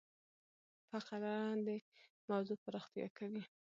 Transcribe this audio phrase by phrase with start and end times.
[0.89, 1.33] فقره
[1.67, 1.69] د
[2.29, 3.43] موضوع پراختیا کوي.